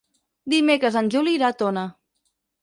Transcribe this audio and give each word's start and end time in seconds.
Dimecres 0.53 0.97
en 1.01 1.11
Juli 1.17 1.35
irà 1.41 1.53
a 1.53 1.55
Tona. 1.61 1.85